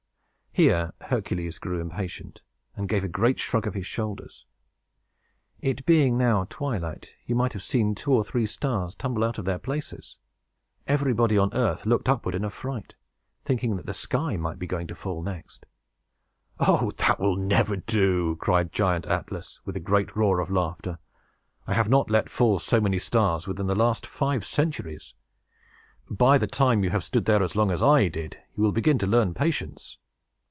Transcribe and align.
Here 0.53 0.91
Hercules 1.03 1.59
grew 1.59 1.79
impatient, 1.79 2.41
and 2.75 2.89
gave 2.89 3.05
a 3.05 3.07
great 3.07 3.39
shrug 3.39 3.65
of 3.65 3.73
his 3.73 3.87
shoulders. 3.87 4.45
It 5.61 5.85
being 5.85 6.17
now 6.17 6.43
twilight, 6.49 7.15
you 7.25 7.35
might 7.35 7.53
have 7.53 7.63
seen 7.63 7.95
two 7.95 8.11
or 8.13 8.25
three 8.25 8.45
stars 8.45 8.93
tumble 8.93 9.23
out 9.23 9.37
of 9.37 9.45
their 9.45 9.57
places. 9.57 10.17
Everybody 10.87 11.37
on 11.37 11.53
earth 11.53 11.85
looked 11.85 12.09
upward 12.09 12.35
in 12.35 12.43
affright, 12.43 12.95
thinking 13.45 13.77
that 13.77 13.85
the 13.85 13.93
sky 13.93 14.35
might 14.35 14.59
be 14.59 14.67
going 14.67 14.87
to 14.87 14.93
fall 14.93 15.23
next. 15.23 15.65
"Oh, 16.59 16.91
that 16.97 17.17
will 17.17 17.37
never 17.37 17.77
do!" 17.77 18.35
cried 18.35 18.73
Giant 18.73 19.05
Atlas, 19.05 19.61
with 19.63 19.77
a 19.77 19.79
great 19.79 20.17
roar 20.17 20.41
of 20.41 20.51
laughter. 20.51 20.99
"I 21.65 21.75
have 21.75 21.87
not 21.87 22.09
let 22.11 22.27
fall 22.29 22.59
so 22.59 22.81
many 22.81 22.99
stars 22.99 23.47
within 23.47 23.67
the 23.67 23.73
last 23.73 24.05
five 24.05 24.43
centuries. 24.45 25.13
By 26.09 26.37
the 26.37 26.45
time 26.45 26.83
you 26.83 26.89
have 26.89 27.05
stood 27.05 27.23
there 27.23 27.41
as 27.41 27.55
long 27.55 27.71
as 27.71 27.81
I 27.81 28.09
did, 28.09 28.37
you 28.57 28.63
will 28.63 28.73
begin 28.73 28.97
to 28.97 29.07
learn 29.07 29.33
patience!" 29.33 29.97